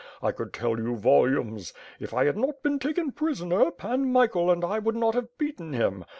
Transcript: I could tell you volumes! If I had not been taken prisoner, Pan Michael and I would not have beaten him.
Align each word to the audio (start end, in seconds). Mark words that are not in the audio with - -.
I 0.23 0.31
could 0.31 0.51
tell 0.51 0.79
you 0.79 0.95
volumes! 0.95 1.73
If 1.99 2.11
I 2.11 2.25
had 2.25 2.35
not 2.35 2.63
been 2.63 2.79
taken 2.79 3.11
prisoner, 3.11 3.69
Pan 3.69 4.11
Michael 4.11 4.49
and 4.49 4.63
I 4.65 4.79
would 4.79 4.95
not 4.95 5.13
have 5.13 5.37
beaten 5.37 5.73
him. 5.73 6.05